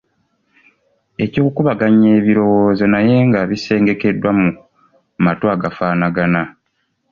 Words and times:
Eky'okukubaganya 1.23 2.09
ebirowoozo 2.19 2.85
naye 2.93 3.15
nga 3.27 3.39
bisengekeddwa 3.49 4.29
mu 4.39 4.47
matu 5.25 5.45
agafaanagana. 5.55 6.41